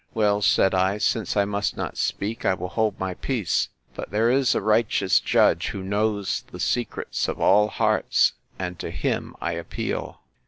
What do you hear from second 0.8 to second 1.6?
since I